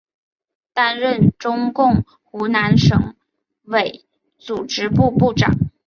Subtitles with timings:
[0.73, 3.15] 担任中共湖南省
[3.65, 4.03] 委
[4.39, 5.51] 组织部部长。